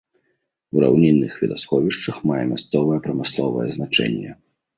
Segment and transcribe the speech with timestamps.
[0.77, 4.31] У раўнінных вадасховішчах мае мясцовае прамысловае значэнне.